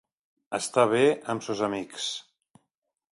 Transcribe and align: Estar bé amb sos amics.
Estar 0.57 0.85
bé 0.93 1.03
amb 1.33 1.45
sos 1.49 1.61
amics. 1.69 2.07